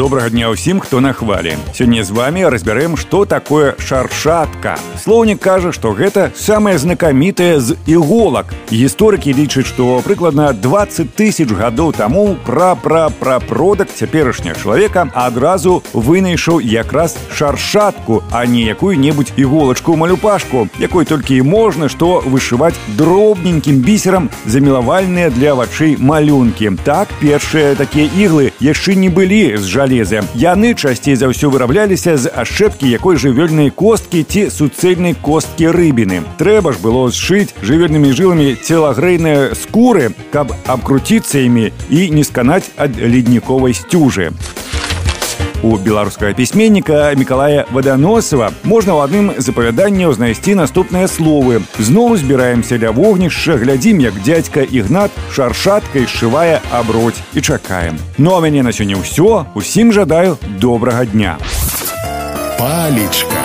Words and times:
Добрага 0.00 0.30
дня 0.30 0.48
ўсім, 0.52 0.80
хто 0.80 1.00
на 1.00 1.12
хвалі. 1.12 1.56
Сёння 1.72 2.04
з 2.04 2.10
вами 2.12 2.44
разбярэм, 2.44 2.96
што 3.00 3.24
такое 3.24 3.74
шаршатка. 3.80 4.76
Слоўнік 5.00 5.40
кажа, 5.40 5.72
што 5.72 5.96
гэта 5.96 6.30
самае 6.36 6.76
знакамітае 6.78 7.60
з 7.60 7.76
іголак. 7.88 8.52
Гісторыкі 8.70 9.32
лічаць, 9.32 9.66
што 9.66 10.00
прыкладна 10.04 10.52
20 10.52 11.16
тысяч 11.16 11.48
гадоў 11.48 11.92
таму 11.96 12.36
пра-пра-пра-продак 12.44 13.88
цяперашняга 13.88 14.60
чалавека 14.60 15.08
адразу 15.12 15.82
вынайшаў 15.92 16.60
якраз 16.60 17.16
шаршатку, 17.32 18.22
а 18.30 18.44
не 18.46 18.68
якую-небудзь 18.68 19.32
іголачку 19.36 19.96
малюпашку, 19.96 20.68
якой 20.78 21.04
толькі 21.04 21.40
і 21.40 21.42
можна 21.42 21.88
што 21.88 22.20
вышываць 22.24 22.76
дробненькім 23.00 23.80
бісерам 23.80 24.30
замілавальныя 24.46 25.30
для 25.32 25.54
вачэй 25.54 25.96
малюнкі. 25.96 26.76
Так 26.84 27.08
першыя 27.20 27.74
такія 27.74 28.08
іглы 28.12 28.52
яшчэ 28.60 28.94
не 28.94 29.08
былі 29.08 29.56
з 29.56 29.70
жалеза. 29.74 30.22
Яны 30.34 30.74
часцей 30.74 31.16
за 31.16 31.32
ўсё 31.32 31.50
вырабляліся 31.50 32.16
з 32.16 32.30
ашчэпкі 32.30 32.86
якой 32.86 33.16
жывёльнай 33.16 33.70
косткі 33.70 34.22
ці 34.22 34.50
суцэльнай 34.50 35.16
косткі 35.16 35.72
рыбіны. 35.74 36.22
Трэба 36.38 36.72
ж 36.72 36.78
было 36.78 37.10
сшыць 37.10 37.54
жывельнымі 37.62 38.12
жыламі 38.12 38.54
целагрэйныя 38.60 39.54
скуры, 39.54 40.14
каб 40.30 40.54
абкруціцца 40.66 41.40
імі 41.40 41.72
і 41.90 42.10
не 42.10 42.24
сканаць 42.24 42.70
ад 42.76 42.94
ледніковай 43.00 43.74
сцюжы. 43.74 44.30
У 45.64 45.76
беларускага 45.76 46.32
пісьменніка 46.32 47.12
Миколая 47.16 47.66
Ваданосава 47.70 48.50
можна 48.64 48.96
ў 48.96 49.04
адным 49.04 49.26
з 49.36 49.52
апавяданняў 49.52 50.16
знайсці 50.16 50.56
наступныя 50.56 51.04
словы. 51.04 51.60
Зноў 51.76 52.16
збіраемся 52.16 52.80
ля 52.80 52.94
вогнішча, 52.96 53.60
глядзім, 53.60 54.00
як 54.00 54.16
дзядзька 54.24 54.64
Ігнат 54.64 55.12
шаршаткай 55.28 56.08
сшывае 56.08 56.64
аброць 56.72 57.20
і 57.34 57.44
чакаем. 57.44 58.00
Ну 58.16 58.36
а 58.36 58.40
мяне 58.40 58.64
на 58.64 58.72
сёння 58.72 58.96
ўсё, 58.96 59.44
усім 59.52 59.92
жадаю 59.92 60.40
добрага 60.56 61.04
дня. 61.04 61.36
Палечка. 62.56 63.43